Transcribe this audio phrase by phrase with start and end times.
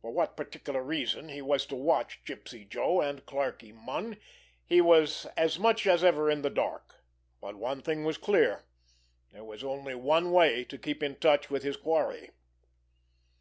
[0.00, 4.16] For what particular reason he was to watch Gypsy Joe and Clarkie Munn
[4.64, 7.02] he was as much as ever in the dark;
[7.40, 8.62] but one thing was clear—there
[9.42, 12.30] was only one way to keep in touch with his quarry.